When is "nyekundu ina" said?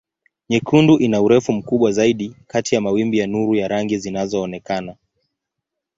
0.49-1.21